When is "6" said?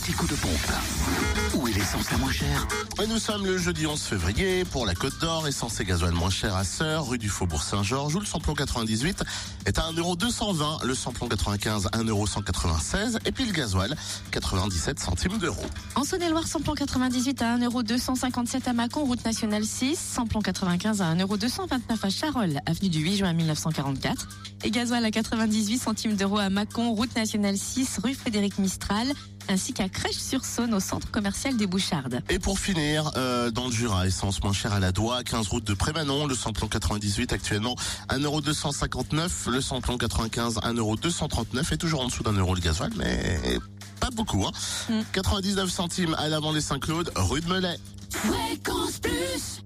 19.64-19.98, 27.58-27.98